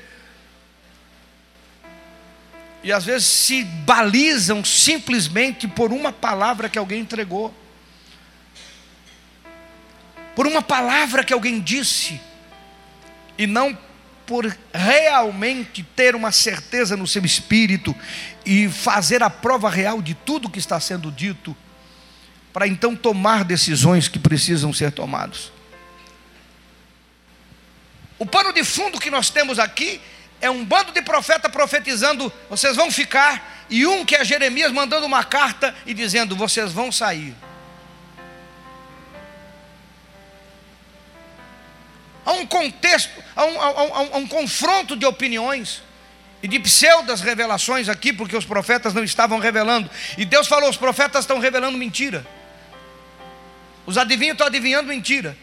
E 2.83 2.91
às 2.91 3.03
vezes 3.03 3.27
se 3.27 3.63
balizam 3.63 4.63
simplesmente 4.63 5.67
por 5.67 5.91
uma 5.91 6.11
palavra 6.11 6.69
que 6.69 6.77
alguém 6.77 7.01
entregou, 7.01 7.53
por 10.35 10.45
uma 10.45 10.61
palavra 10.61 11.23
que 11.23 11.33
alguém 11.33 11.59
disse, 11.59 12.19
e 13.37 13.47
não 13.47 13.77
por 14.25 14.45
realmente 14.73 15.83
ter 15.95 16.15
uma 16.15 16.31
certeza 16.31 16.97
no 16.97 17.07
seu 17.07 17.23
espírito 17.23 17.95
e 18.45 18.67
fazer 18.69 19.21
a 19.21 19.29
prova 19.29 19.69
real 19.69 20.01
de 20.01 20.13
tudo 20.13 20.49
que 20.49 20.59
está 20.59 20.79
sendo 20.79 21.11
dito 21.11 21.55
para 22.51 22.67
então 22.67 22.95
tomar 22.95 23.43
decisões 23.43 24.07
que 24.07 24.17
precisam 24.17 24.71
ser 24.71 24.91
tomadas. 24.91 25.51
O 28.17 28.25
pano 28.25 28.53
de 28.53 28.63
fundo 28.63 28.99
que 28.99 29.11
nós 29.11 29.29
temos 29.29 29.59
aqui 29.59 29.99
é 30.39 30.49
um 30.49 30.63
bando 30.63 30.91
de 30.91 31.01
profetas 31.01 31.51
profetizando: 31.51 32.31
vocês 32.49 32.75
vão 32.75 32.89
ficar, 32.89 33.65
e 33.69 33.85
um 33.85 34.05
que 34.05 34.15
é 34.15 34.23
Jeremias 34.23 34.71
mandando 34.71 35.05
uma 35.05 35.23
carta 35.23 35.75
e 35.85 35.93
dizendo: 35.93 36.35
vocês 36.35 36.71
vão 36.71 36.91
sair. 36.91 37.35
Há 42.25 42.33
um 42.33 42.45
contexto, 42.45 43.23
há 43.35 43.45
um, 43.45 43.61
há 43.61 43.83
um, 43.83 43.93
há 44.13 44.17
um 44.17 44.27
confronto 44.27 44.95
de 44.95 45.05
opiniões 45.05 45.83
e 46.41 46.47
de 46.47 46.59
pseudas 46.59 47.21
revelações 47.21 47.87
aqui, 47.87 48.11
porque 48.11 48.35
os 48.35 48.45
profetas 48.45 48.93
não 48.93 49.03
estavam 49.03 49.39
revelando. 49.39 49.89
E 50.17 50.25
Deus 50.25 50.47
falou: 50.47 50.69
os 50.69 50.77
profetas 50.77 51.23
estão 51.23 51.39
revelando 51.39 51.77
mentira. 51.77 52.25
Os 53.85 53.97
adivinhos 53.97 54.33
estão 54.33 54.47
adivinhando 54.47 54.87
mentira. 54.87 55.37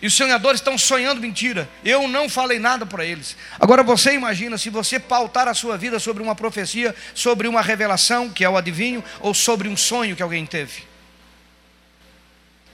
E 0.00 0.06
os 0.06 0.14
sonhadores 0.14 0.60
estão 0.60 0.78
sonhando 0.78 1.20
mentira. 1.20 1.68
Eu 1.84 2.06
não 2.06 2.28
falei 2.28 2.60
nada 2.60 2.86
para 2.86 3.04
eles. 3.04 3.36
Agora 3.58 3.82
você 3.82 4.14
imagina 4.14 4.56
se 4.56 4.70
você 4.70 5.00
pautar 5.00 5.48
a 5.48 5.54
sua 5.54 5.76
vida 5.76 5.98
sobre 5.98 6.22
uma 6.22 6.36
profecia, 6.36 6.94
sobre 7.14 7.48
uma 7.48 7.60
revelação, 7.60 8.30
que 8.30 8.44
é 8.44 8.48
o 8.48 8.56
adivinho, 8.56 9.02
ou 9.18 9.34
sobre 9.34 9.68
um 9.68 9.76
sonho 9.76 10.14
que 10.14 10.22
alguém 10.22 10.46
teve. 10.46 10.87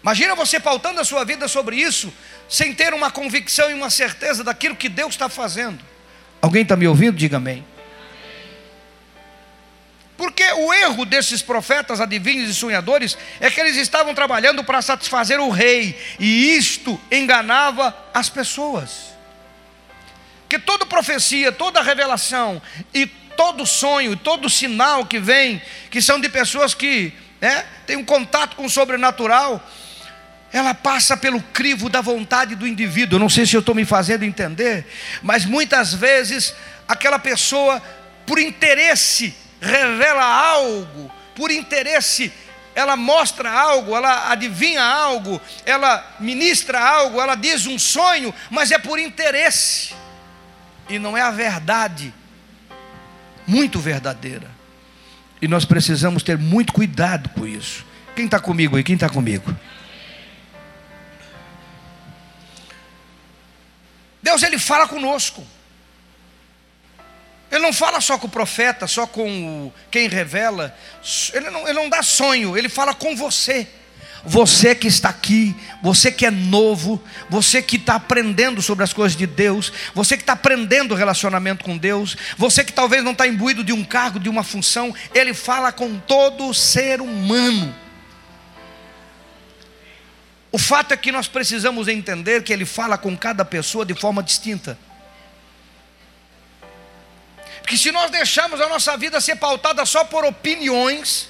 Imagina 0.04 0.34
você 0.34 0.61
pautando 0.61 1.00
a 1.00 1.04
sua 1.04 1.25
vida 1.25 1.49
sobre 1.49 1.76
isso, 1.76 2.12
sem 2.46 2.75
ter 2.75 2.92
uma 2.92 3.11
convicção 3.11 3.70
e 3.70 3.73
uma 3.73 3.88
certeza 3.88 4.44
daquilo 4.44 4.76
que 4.76 4.87
Deus 4.87 5.14
está 5.14 5.30
fazendo. 5.30 5.82
Alguém 6.42 6.61
está 6.61 6.76
me 6.76 6.87
ouvindo? 6.87 7.16
Diga 7.16 7.38
amém. 7.38 7.64
Porque 10.14 10.44
o 10.52 10.75
erro 10.75 11.06
desses 11.06 11.40
profetas, 11.40 12.02
adivinhos 12.02 12.50
e 12.50 12.54
sonhadores 12.54 13.16
é 13.40 13.50
que 13.50 13.58
eles 13.58 13.76
estavam 13.76 14.14
trabalhando 14.14 14.62
para 14.62 14.82
satisfazer 14.82 15.40
o 15.40 15.49
rei, 15.49 15.99
e 16.20 16.54
isto 16.54 17.00
enganava 17.11 17.96
as 18.12 18.28
pessoas. 18.28 19.14
Que 20.50 20.58
toda 20.58 20.84
profecia, 20.84 21.50
toda 21.50 21.80
revelação 21.80 22.61
e 22.92 23.06
todo 23.06 23.64
sonho, 23.64 24.18
todo 24.18 24.50
sinal 24.50 25.06
que 25.06 25.18
vem, 25.18 25.62
que 25.90 26.02
são 26.02 26.20
de 26.20 26.28
pessoas 26.28 26.75
que 26.75 27.11
né, 27.40 27.64
têm 27.87 27.96
um 27.96 28.04
contato 28.04 28.54
com 28.54 28.66
o 28.66 28.70
sobrenatural, 28.70 29.66
ela 30.54 30.73
passa 30.73 31.16
pelo 31.16 31.42
crivo 31.42 31.88
da 31.88 32.00
vontade 32.00 32.54
do 32.54 32.64
indivíduo. 32.64 33.16
Eu 33.16 33.20
não 33.20 33.28
sei 33.28 33.44
se 33.44 33.56
eu 33.56 33.61
estou 33.61 33.75
me 33.75 33.84
fazendo 33.84 34.23
entender, 34.23 34.87
mas 35.20 35.44
muitas 35.44 35.92
vezes 35.92 36.54
aquela 36.87 37.18
pessoa, 37.18 37.82
por 38.25 38.38
interesse, 38.38 39.34
revela 39.61 40.23
algo, 40.25 41.11
por 41.34 41.50
interesse, 41.50 42.32
ela 42.73 42.94
mostra 42.94 43.50
algo, 43.50 43.96
ela 43.96 44.30
adivinha 44.30 44.80
algo, 44.80 45.40
ela 45.66 46.16
ministra 46.20 46.80
algo, 46.80 47.20
ela 47.20 47.34
diz 47.34 47.66
um 47.66 47.76
sonho, 47.76 48.32
mas 48.49 48.70
é 48.70 48.78
por 48.78 49.00
interesse, 49.00 49.92
e 50.88 51.00
não 51.00 51.16
é 51.16 51.20
a 51.20 51.32
verdade, 51.32 52.14
muito 53.44 53.81
verdadeira. 53.81 54.48
E 55.42 55.48
nós 55.48 55.64
precisamos 55.64 56.22
ter 56.22 56.38
muito 56.38 56.72
cuidado 56.72 57.28
com 57.31 57.44
isso. 57.44 57.85
Quem 58.14 58.26
está 58.26 58.38
comigo 58.38 58.76
aí? 58.76 58.85
Quem 58.85 58.94
está 58.94 59.09
comigo? 59.09 59.52
Fala 64.64 64.88
conosco. 64.88 65.46
Ele 67.50 67.62
não 67.62 67.72
fala 67.72 68.00
só 68.00 68.18
com 68.18 68.27
o 68.27 68.31
profeta, 68.31 68.87
só 68.87 69.07
com 69.07 69.70
quem 69.90 70.09
revela. 70.09 70.77
Ele 71.33 71.50
não, 71.50 71.68
ele 71.68 71.74
não 71.74 71.88
dá 71.88 72.03
sonho, 72.03 72.57
ele 72.57 72.68
fala 72.68 72.94
com 72.94 73.14
você. 73.14 73.68
Você 74.27 74.74
que 74.74 74.88
está 74.88 75.11
aqui, 75.11 75.55
você 75.83 76.11
que 76.11 76.24
é 76.24 76.31
novo, 76.31 77.00
você 77.29 77.61
que 77.61 77.77
está 77.77 77.96
aprendendo 77.96 78.62
sobre 78.62 78.83
as 78.83 78.92
coisas 78.92 79.16
de 79.16 79.27
Deus, 79.27 79.70
você 79.94 80.16
que 80.16 80.22
está 80.22 80.33
aprendendo 80.33 80.92
o 80.92 80.96
relacionamento 80.96 81.62
com 81.62 81.77
Deus, 81.77 82.16
você 82.38 82.64
que 82.64 82.72
talvez 82.72 83.05
não 83.05 83.12
está 83.12 83.27
imbuído 83.27 83.62
de 83.62 83.72
um 83.72 83.85
cargo, 83.85 84.18
de 84.18 84.31
uma 84.31 84.42
função, 84.42 84.94
Ele 85.14 85.35
fala 85.35 85.70
com 85.70 85.98
todo 85.98 86.55
ser 86.55 87.03
humano. 87.03 87.84
O 90.54 90.58
fato 90.58 90.94
é 90.94 90.96
que 90.96 91.10
nós 91.10 91.26
precisamos 91.26 91.88
entender 91.88 92.44
que 92.44 92.52
Ele 92.52 92.64
fala 92.64 92.96
com 92.96 93.16
cada 93.16 93.44
pessoa 93.44 93.84
de 93.84 93.92
forma 93.92 94.22
distinta. 94.22 94.78
Porque 97.60 97.76
se 97.76 97.90
nós 97.90 98.08
deixarmos 98.12 98.60
a 98.60 98.68
nossa 98.68 98.96
vida 98.96 99.20
ser 99.20 99.34
pautada 99.34 99.84
só 99.84 100.04
por 100.04 100.24
opiniões, 100.24 101.28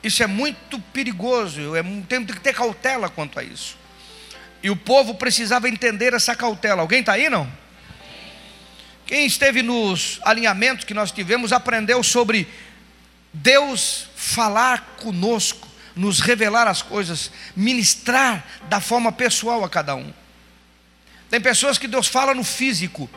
isso 0.00 0.22
é 0.22 0.28
muito 0.28 0.78
perigoso, 0.92 1.74
é, 1.74 1.82
temos 2.08 2.32
que 2.32 2.40
ter 2.40 2.54
cautela 2.54 3.08
quanto 3.08 3.36
a 3.36 3.42
isso. 3.42 3.76
E 4.62 4.70
o 4.70 4.76
povo 4.76 5.16
precisava 5.16 5.68
entender 5.68 6.14
essa 6.14 6.36
cautela. 6.36 6.82
Alguém 6.82 7.00
está 7.00 7.14
aí, 7.14 7.28
não? 7.28 7.52
Quem 9.06 9.26
esteve 9.26 9.60
nos 9.60 10.20
alinhamentos 10.22 10.84
que 10.84 10.94
nós 10.94 11.10
tivemos 11.10 11.52
aprendeu 11.52 12.00
sobre 12.04 12.46
Deus 13.32 14.08
falar 14.14 14.94
conosco, 15.00 15.66
nos 15.94 16.20
revelar 16.20 16.66
as 16.66 16.82
coisas, 16.82 17.30
ministrar 17.54 18.44
da 18.68 18.80
forma 18.80 19.12
pessoal 19.12 19.64
a 19.64 19.68
cada 19.68 19.94
um. 19.94 20.12
Tem 21.28 21.40
pessoas 21.40 21.78
que 21.78 21.86
Deus 21.86 22.06
fala 22.06 22.34
no 22.34 22.44
físico, 22.44 23.08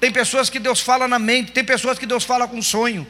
tem 0.00 0.10
pessoas 0.10 0.50
que 0.50 0.58
Deus 0.58 0.80
fala 0.80 1.06
na 1.06 1.18
mente, 1.18 1.52
tem 1.52 1.64
pessoas 1.64 1.98
que 1.98 2.06
Deus 2.06 2.24
fala 2.24 2.46
com 2.48 2.60
sonho. 2.62 3.06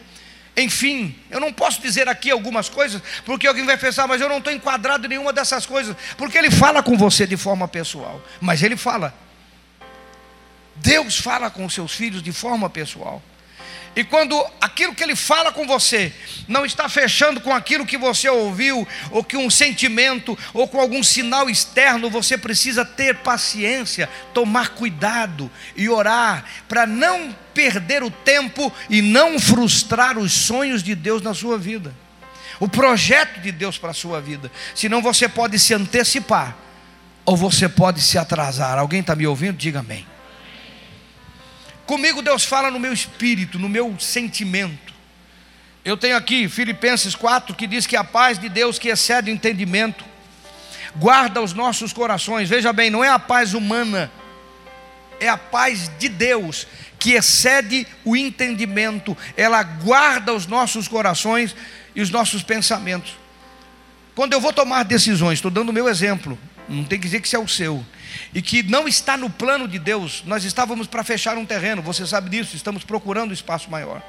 Enfim, 0.56 1.16
eu 1.30 1.38
não 1.38 1.52
posso 1.52 1.80
dizer 1.80 2.08
aqui 2.08 2.30
algumas 2.30 2.68
coisas, 2.68 3.00
porque 3.24 3.46
alguém 3.46 3.64
vai 3.64 3.78
pensar, 3.78 4.08
mas 4.08 4.20
eu 4.20 4.28
não 4.28 4.38
estou 4.38 4.52
enquadrado 4.52 5.06
em 5.06 5.10
nenhuma 5.10 5.32
dessas 5.32 5.64
coisas, 5.64 5.96
porque 6.16 6.36
Ele 6.36 6.50
fala 6.50 6.82
com 6.82 6.96
você 6.96 7.26
de 7.26 7.36
forma 7.36 7.68
pessoal, 7.68 8.20
mas 8.40 8.62
Ele 8.62 8.76
fala. 8.76 9.14
Deus 10.76 11.18
fala 11.18 11.50
com 11.50 11.64
os 11.64 11.74
seus 11.74 11.92
filhos 11.92 12.22
de 12.22 12.32
forma 12.32 12.68
pessoal. 12.68 13.22
E 13.96 14.04
quando 14.04 14.44
aquilo 14.60 14.94
que 14.94 15.02
ele 15.02 15.16
fala 15.16 15.50
com 15.50 15.66
você 15.66 16.12
não 16.46 16.64
está 16.64 16.88
fechando 16.88 17.40
com 17.40 17.52
aquilo 17.52 17.84
que 17.84 17.98
você 17.98 18.28
ouviu, 18.28 18.86
ou 19.10 19.24
que 19.24 19.36
um 19.36 19.50
sentimento, 19.50 20.38
ou 20.54 20.68
com 20.68 20.80
algum 20.80 21.02
sinal 21.02 21.50
externo, 21.50 22.08
você 22.08 22.38
precisa 22.38 22.84
ter 22.84 23.16
paciência, 23.16 24.08
tomar 24.32 24.70
cuidado 24.70 25.50
e 25.76 25.88
orar 25.88 26.44
para 26.68 26.86
não 26.86 27.34
perder 27.52 28.02
o 28.02 28.10
tempo 28.10 28.72
e 28.88 29.02
não 29.02 29.38
frustrar 29.38 30.16
os 30.16 30.32
sonhos 30.32 30.82
de 30.82 30.94
Deus 30.94 31.20
na 31.22 31.34
sua 31.34 31.58
vida. 31.58 31.94
O 32.60 32.68
projeto 32.68 33.40
de 33.40 33.52
Deus 33.52 33.78
para 33.78 33.90
a 33.90 33.94
sua 33.94 34.20
vida. 34.20 34.50
Senão 34.74 35.02
você 35.02 35.28
pode 35.28 35.58
se 35.58 35.74
antecipar 35.74 36.56
ou 37.24 37.36
você 37.36 37.68
pode 37.68 38.00
se 38.00 38.16
atrasar. 38.16 38.78
Alguém 38.78 39.00
está 39.00 39.14
me 39.14 39.26
ouvindo? 39.26 39.56
Diga 39.56 39.80
amém. 39.80 40.06
Comigo 41.88 42.20
Deus 42.20 42.44
fala 42.44 42.70
no 42.70 42.78
meu 42.78 42.92
espírito, 42.92 43.58
no 43.58 43.66
meu 43.66 43.98
sentimento. 43.98 44.92
Eu 45.82 45.96
tenho 45.96 46.18
aqui 46.18 46.46
Filipenses 46.46 47.14
4 47.14 47.54
que 47.54 47.66
diz 47.66 47.86
que 47.86 47.96
a 47.96 48.04
paz 48.04 48.38
de 48.38 48.46
Deus 48.50 48.78
que 48.78 48.88
excede 48.88 49.30
o 49.30 49.34
entendimento 49.34 50.04
guarda 50.96 51.40
os 51.40 51.54
nossos 51.54 51.90
corações. 51.90 52.46
Veja 52.46 52.74
bem, 52.74 52.90
não 52.90 53.02
é 53.02 53.08
a 53.08 53.18
paz 53.18 53.54
humana, 53.54 54.12
é 55.18 55.30
a 55.30 55.38
paz 55.38 55.90
de 55.98 56.10
Deus 56.10 56.66
que 56.98 57.12
excede 57.12 57.86
o 58.04 58.14
entendimento. 58.14 59.16
Ela 59.34 59.62
guarda 59.62 60.34
os 60.34 60.46
nossos 60.46 60.88
corações 60.88 61.56
e 61.94 62.02
os 62.02 62.10
nossos 62.10 62.42
pensamentos. 62.42 63.16
Quando 64.14 64.34
eu 64.34 64.42
vou 64.42 64.52
tomar 64.52 64.82
decisões, 64.82 65.38
estou 65.38 65.50
dando 65.50 65.70
o 65.70 65.72
meu 65.72 65.88
exemplo, 65.88 66.38
não 66.68 66.84
tem 66.84 66.98
que 66.98 67.06
dizer 67.06 67.20
que 67.20 67.26
isso 67.26 67.36
é 67.36 67.38
o 67.38 67.48
seu 67.48 67.84
e 68.34 68.42
que 68.42 68.62
não 68.62 68.86
está 68.86 69.16
no 69.16 69.30
plano 69.30 69.66
de 69.66 69.78
Deus. 69.78 70.22
Nós 70.26 70.44
estávamos 70.44 70.86
para 70.86 71.02
fechar 71.02 71.36
um 71.38 71.46
terreno, 71.46 71.82
você 71.82 72.06
sabe 72.06 72.30
disso, 72.30 72.56
estamos 72.56 72.84
procurando 72.84 73.32
espaço 73.32 73.70
maior. 73.70 74.02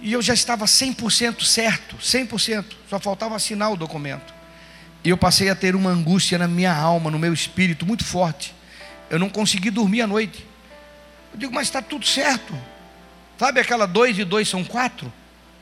E 0.00 0.12
eu 0.12 0.22
já 0.22 0.32
estava 0.32 0.64
100% 0.64 1.42
certo, 1.42 1.96
100%, 1.96 2.64
só 2.88 3.00
faltava 3.00 3.34
assinar 3.34 3.72
o 3.72 3.76
documento. 3.76 4.32
E 5.02 5.10
eu 5.10 5.16
passei 5.16 5.50
a 5.50 5.54
ter 5.54 5.74
uma 5.74 5.90
angústia 5.90 6.38
na 6.38 6.48
minha 6.48 6.74
alma, 6.74 7.10
no 7.10 7.18
meu 7.18 7.32
espírito, 7.32 7.84
muito 7.84 8.04
forte. 8.04 8.54
Eu 9.10 9.18
não 9.18 9.28
consegui 9.28 9.70
dormir 9.70 10.02
à 10.02 10.06
noite. 10.06 10.46
Eu 11.32 11.38
digo, 11.38 11.54
mas 11.54 11.66
está 11.68 11.82
tudo 11.82 12.06
certo. 12.06 12.54
Sabe 13.38 13.60
aquela 13.60 13.86
dois 13.86 14.18
e 14.18 14.24
dois 14.24 14.48
são 14.48 14.64
quatro? 14.64 15.12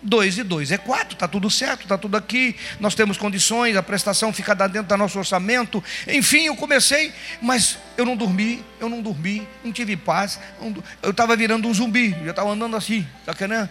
2 0.03 0.39
e 0.39 0.43
2 0.43 0.73
é 0.73 0.79
4, 0.79 1.15
está 1.15 1.27
tudo 1.27 1.51
certo, 1.51 1.83
está 1.83 1.99
tudo 1.99 2.17
aqui, 2.17 2.55
nós 2.79 2.95
temos 2.95 3.17
condições, 3.17 3.77
a 3.77 3.83
prestação 3.83 4.33
fica 4.33 4.55
dentro 4.55 4.85
do 4.85 4.97
nosso 4.97 5.19
orçamento. 5.19 5.83
Enfim, 6.07 6.47
eu 6.47 6.57
comecei, 6.57 7.13
mas 7.41 7.79
eu 7.97 8.05
não 8.05 8.17
dormi, 8.17 8.65
eu 8.79 8.89
não 8.89 9.03
dormi, 9.03 9.47
não 9.65 9.73
tive 9.73 9.97
paz. 9.97 10.39
Não, 10.61 10.75
eu 11.03 11.11
estava 11.11 11.37
virando 11.37 11.67
um 11.67 11.75
zumbi, 11.75 12.11
já 12.25 12.31
estava 12.31 12.51
andando 12.51 12.77
assim, 12.77 13.07
está 13.21 13.35
querendo? 13.35 13.69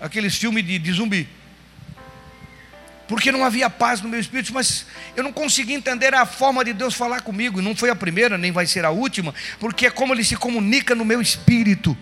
Aqueles 0.00 0.36
filmes 0.36 0.64
de, 0.64 0.78
de 0.78 0.92
zumbi. 0.92 1.28
Porque 3.06 3.30
não 3.30 3.44
havia 3.44 3.68
paz 3.68 4.00
no 4.00 4.08
meu 4.08 4.18
espírito, 4.18 4.52
mas 4.54 4.86
eu 5.14 5.22
não 5.22 5.32
consegui 5.32 5.74
entender 5.74 6.14
a 6.14 6.24
forma 6.24 6.64
de 6.64 6.72
Deus 6.72 6.94
falar 6.94 7.20
comigo. 7.20 7.60
Não 7.60 7.76
foi 7.76 7.90
a 7.90 7.94
primeira, 7.94 8.38
nem 8.38 8.50
vai 8.50 8.66
ser 8.66 8.84
a 8.84 8.90
última, 8.90 9.34
porque 9.60 9.86
é 9.86 9.90
como 9.90 10.14
Ele 10.14 10.24
se 10.24 10.36
comunica 10.36 10.94
no 10.94 11.04
meu 11.04 11.20
espírito. 11.20 11.96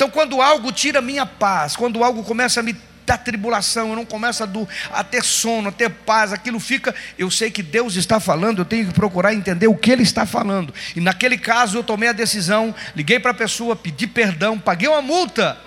Então, 0.00 0.08
quando 0.08 0.40
algo 0.40 0.72
tira 0.72 1.02
minha 1.02 1.26
paz, 1.26 1.76
quando 1.76 2.02
algo 2.02 2.24
começa 2.24 2.60
a 2.60 2.62
me 2.62 2.74
dar 3.04 3.18
tribulação, 3.18 3.90
eu 3.90 3.96
não 3.96 4.06
começo 4.06 4.42
a, 4.42 4.46
do, 4.46 4.66
a 4.90 5.04
ter 5.04 5.22
sono, 5.22 5.68
a 5.68 5.72
ter 5.72 5.90
paz, 5.90 6.32
aquilo 6.32 6.58
fica. 6.58 6.94
Eu 7.18 7.30
sei 7.30 7.50
que 7.50 7.62
Deus 7.62 7.96
está 7.96 8.18
falando, 8.18 8.60
eu 8.60 8.64
tenho 8.64 8.86
que 8.86 8.94
procurar 8.94 9.34
entender 9.34 9.66
o 9.66 9.76
que 9.76 9.90
Ele 9.90 10.02
está 10.02 10.24
falando. 10.24 10.72
E 10.96 11.02
naquele 11.02 11.36
caso, 11.36 11.76
eu 11.76 11.84
tomei 11.84 12.08
a 12.08 12.14
decisão, 12.14 12.74
liguei 12.96 13.20
para 13.20 13.32
a 13.32 13.34
pessoa, 13.34 13.76
pedi 13.76 14.06
perdão, 14.06 14.58
paguei 14.58 14.88
uma 14.88 15.02
multa. 15.02 15.58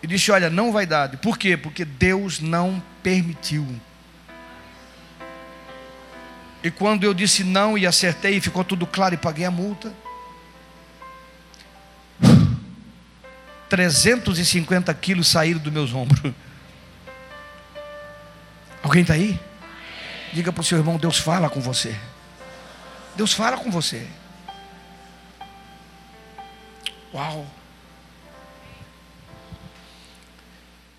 E 0.00 0.06
disse: 0.06 0.30
Olha, 0.30 0.48
não 0.48 0.70
vai 0.70 0.86
dar. 0.86 1.08
Por 1.16 1.36
quê? 1.36 1.56
Porque 1.56 1.84
Deus 1.84 2.38
não 2.38 2.80
permitiu. 3.02 3.66
E 6.62 6.70
quando 6.70 7.02
eu 7.02 7.12
disse 7.12 7.42
não 7.42 7.76
e 7.76 7.84
acertei, 7.84 8.40
ficou 8.40 8.62
tudo 8.62 8.86
claro 8.86 9.16
e 9.16 9.18
paguei 9.18 9.46
a 9.46 9.50
multa. 9.50 10.03
350 13.74 14.94
quilos 14.94 15.26
saíram 15.26 15.58
dos 15.58 15.72
meus 15.72 15.92
ombros. 15.92 16.32
Alguém 18.80 19.02
está 19.02 19.14
aí? 19.14 19.40
Diga 20.32 20.52
para 20.52 20.60
o 20.60 20.64
seu 20.64 20.78
irmão: 20.78 20.96
Deus 20.96 21.18
fala 21.18 21.50
com 21.50 21.60
você. 21.60 21.98
Deus 23.16 23.32
fala 23.32 23.56
com 23.56 23.72
você. 23.72 24.06
Uau! 27.12 27.50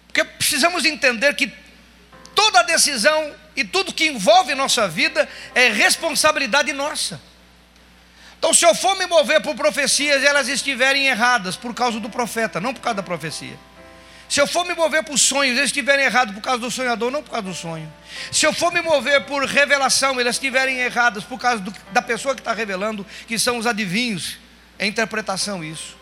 Porque 0.07 0.25
precisamos 0.25 0.83
entender 0.83 1.33
que 1.35 1.53
toda 2.35 2.61
decisão 2.63 3.33
e 3.55 3.63
tudo 3.63 3.93
que 3.93 4.05
envolve 4.05 4.53
nossa 4.53 4.85
vida 4.85 5.29
é 5.53 5.69
responsabilidade 5.69 6.73
nossa. 6.73 7.21
Então, 8.45 8.53
se 8.53 8.63
eu 8.63 8.75
for 8.75 8.95
me 8.95 9.07
mover 9.07 9.41
por 9.41 9.55
profecias 9.55 10.21
e 10.21 10.25
elas 10.27 10.47
estiverem 10.47 11.07
erradas 11.07 11.55
por 11.55 11.73
causa 11.73 11.99
do 11.99 12.11
profeta, 12.11 12.61
não 12.61 12.75
por 12.75 12.79
causa 12.79 12.97
da 12.97 13.01
profecia. 13.01 13.57
Se 14.29 14.39
eu 14.39 14.45
for 14.45 14.63
me 14.67 14.75
mover 14.75 15.03
por 15.03 15.17
sonhos, 15.17 15.57
eles 15.57 15.71
estiverem 15.71 16.05
errados 16.05 16.35
por 16.35 16.41
causa 16.41 16.59
do 16.59 16.69
sonhador, 16.69 17.09
não 17.09 17.23
por 17.23 17.31
causa 17.31 17.47
do 17.47 17.55
sonho. 17.55 17.91
Se 18.31 18.45
eu 18.45 18.53
for 18.53 18.71
me 18.71 18.83
mover 18.83 19.25
por 19.25 19.43
revelação, 19.45 20.19
elas 20.19 20.35
estiverem 20.35 20.77
erradas 20.77 21.23
por 21.23 21.39
causa 21.39 21.59
do, 21.59 21.73
da 21.91 22.03
pessoa 22.03 22.35
que 22.35 22.41
está 22.41 22.53
revelando, 22.53 23.03
que 23.27 23.39
são 23.39 23.57
os 23.57 23.65
adivinhos, 23.65 24.37
é 24.77 24.85
interpretação 24.85 25.63
isso. 25.63 25.97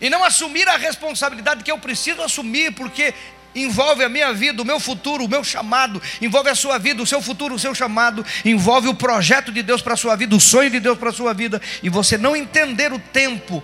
E 0.00 0.10
não 0.10 0.24
assumir 0.24 0.66
a 0.66 0.76
responsabilidade 0.76 1.62
que 1.62 1.70
eu 1.70 1.78
preciso 1.78 2.20
assumir, 2.20 2.72
porque 2.72 3.14
envolve 3.56 4.04
a 4.04 4.08
minha 4.08 4.32
vida, 4.32 4.62
o 4.62 4.64
meu 4.64 4.78
futuro, 4.78 5.24
o 5.24 5.28
meu 5.28 5.42
chamado, 5.42 6.00
envolve 6.20 6.50
a 6.50 6.54
sua 6.54 6.78
vida, 6.78 7.02
o 7.02 7.06
seu 7.06 7.20
futuro, 7.20 7.54
o 7.54 7.58
seu 7.58 7.74
chamado, 7.74 8.24
envolve 8.44 8.88
o 8.88 8.94
projeto 8.94 9.50
de 9.50 9.62
Deus 9.62 9.82
para 9.82 9.94
a 9.94 9.96
sua 9.96 10.14
vida, 10.14 10.36
o 10.36 10.40
sonho 10.40 10.70
de 10.70 10.78
Deus 10.78 10.98
para 10.98 11.10
a 11.10 11.12
sua 11.12 11.32
vida, 11.32 11.60
e 11.82 11.88
você 11.88 12.18
não 12.18 12.36
entender 12.36 12.92
o 12.92 12.98
tempo, 12.98 13.62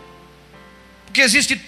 porque 1.04 1.20
existe 1.20 1.54
tempo 1.54 1.66